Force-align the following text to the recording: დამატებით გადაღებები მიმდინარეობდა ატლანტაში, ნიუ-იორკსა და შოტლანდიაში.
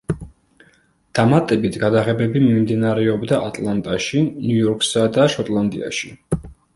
დამატებით 1.17 1.75
გადაღებები 1.83 2.41
მიმდინარეობდა 2.45 3.41
ატლანტაში, 3.49 4.23
ნიუ-იორკსა 4.47 5.05
და 5.19 5.27
შოტლანდიაში. 5.35 6.11